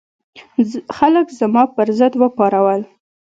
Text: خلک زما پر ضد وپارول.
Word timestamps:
خلک 0.97 1.27
زما 1.39 1.63
پر 1.75 1.87
ضد 1.99 2.13
وپارول. 2.21 2.81